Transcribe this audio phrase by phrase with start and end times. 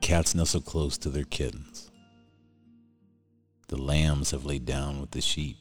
[0.00, 1.90] Cats nestle close to their kittens.
[3.68, 5.56] The lambs have laid down with the sheep.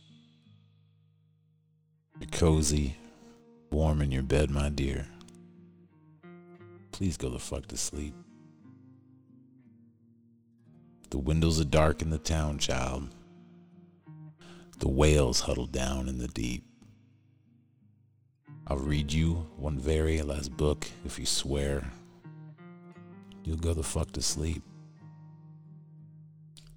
[2.19, 2.95] You're cozy,
[3.71, 5.05] warm in your bed, my dear.
[6.91, 8.15] Please go the fuck to sleep.
[11.09, 13.09] The windows are dark in the town, child.
[14.79, 16.63] The whales huddle down in the deep.
[18.67, 21.91] I'll read you one very last book if you swear
[23.47, 24.61] you'll go the fuck to sleep.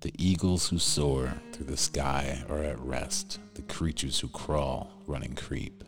[0.03, 3.41] The eagles who soar through the sky are at rest.
[3.55, 5.83] The creatures who crawl, run and creep.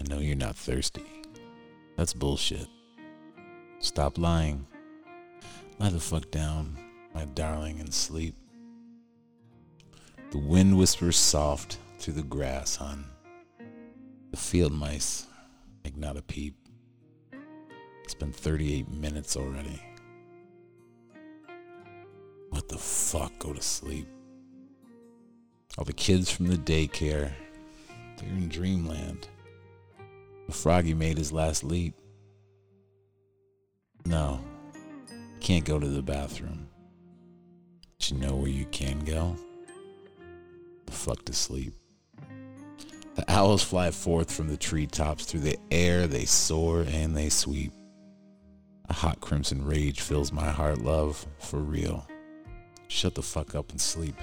[0.00, 1.04] I know you're not thirsty.
[1.96, 2.66] That's bullshit.
[3.80, 4.66] Stop lying.
[5.78, 6.78] Lie the fuck down,
[7.14, 8.34] my darling, and sleep.
[10.30, 13.04] The wind whispers soft through the grass, hon.
[14.30, 15.26] The field mice
[15.84, 16.56] make not a peep.
[18.20, 19.80] Been 38 minutes already.
[22.50, 23.32] What the fuck?
[23.38, 24.06] Go to sleep.
[25.78, 27.32] All the kids from the daycare,
[28.18, 29.26] they're in dreamland.
[30.46, 31.94] The froggy made his last leap.
[34.04, 34.44] No,
[35.40, 36.68] can't go to the bathroom.
[37.96, 39.34] But you know where you can go?
[40.84, 41.72] The fuck to sleep.
[43.14, 45.24] The owls fly forth from the treetops.
[45.24, 47.72] Through the air they soar and they sweep.
[48.90, 52.08] A hot crimson rage fills my heart, love, for real.
[52.88, 54.16] Shut the fuck up and sleep.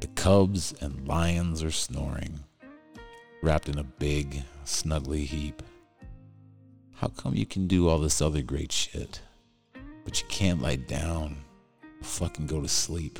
[0.00, 2.40] The cubs and lions are snoring,
[3.42, 5.62] wrapped in a big, snuggly heap.
[6.94, 9.20] How come you can do all this other great shit,
[10.06, 11.36] but you can't lie down,
[12.00, 13.18] fucking go to sleep?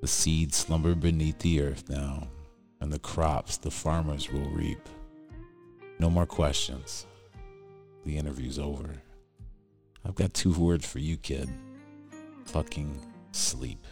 [0.00, 2.28] The seeds slumber beneath the earth now,
[2.80, 4.88] and the crops the farmers will reap.
[5.98, 7.06] No more questions.
[8.04, 8.94] The interview's over.
[10.04, 11.48] I've got two words for you, kid.
[12.46, 12.98] Fucking
[13.32, 13.86] sleep.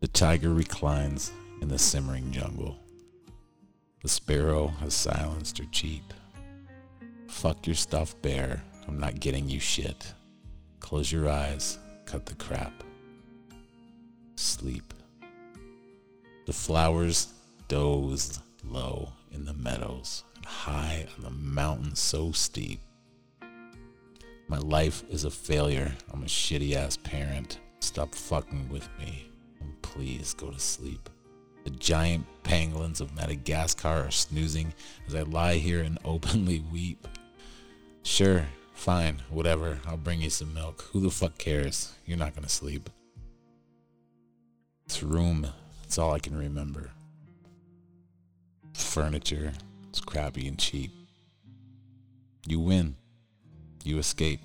[0.00, 2.78] The tiger reclines in the simmering jungle.
[4.02, 6.14] The sparrow has silenced her cheep.
[7.26, 8.62] Fuck your stuffed bear.
[8.86, 10.14] I'm not getting you shit.
[10.80, 11.78] Close your eyes.
[12.06, 12.84] Cut the crap
[14.38, 14.94] sleep.
[16.46, 17.32] The flowers
[17.68, 22.80] dozed low in the meadows high on the mountain so steep.
[24.48, 25.92] My life is a failure.
[26.10, 27.58] I'm a shitty ass parent.
[27.80, 29.30] Stop fucking with me.
[29.60, 31.10] And please go to sleep.
[31.64, 34.72] The giant pangolins of Madagascar are snoozing
[35.06, 37.06] as I lie here and openly weep.
[38.02, 39.78] Sure, fine, whatever.
[39.86, 40.88] I'll bring you some milk.
[40.92, 41.92] Who the fuck cares?
[42.06, 42.88] You're not gonna sleep.
[44.86, 45.46] This room,
[45.82, 46.90] that's all I can remember.
[48.72, 49.52] Furniture,
[49.98, 50.92] it's crappy and cheap.
[52.46, 52.94] You win.
[53.82, 54.42] You escape.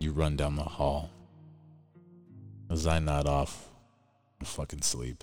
[0.00, 1.08] You run down the hall.
[2.68, 3.68] As I nod off
[4.40, 5.22] and fucking sleep.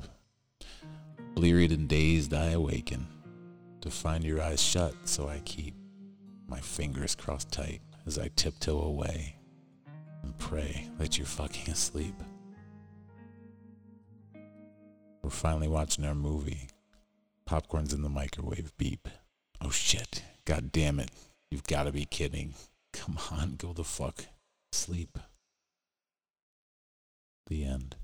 [1.36, 3.06] Bleared and dazed, I awaken
[3.82, 5.76] to find your eyes shut, so I keep
[6.48, 9.36] my fingers crossed tight as I tiptoe away
[10.24, 12.16] and pray that you're fucking asleep.
[15.22, 16.70] We're finally watching our movie.
[17.46, 18.72] Popcorn's in the microwave.
[18.78, 19.10] Beep.
[19.62, 20.24] Oh shit.
[20.46, 21.12] God damn it.
[21.52, 22.54] You've got to be kidding.
[22.94, 24.26] Come on, go the fuck.
[24.72, 25.18] Sleep.
[27.48, 27.96] The end.